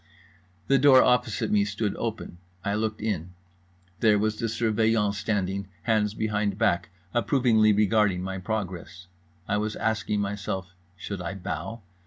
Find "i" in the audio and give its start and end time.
2.65-2.73, 9.47-9.57, 11.21-11.35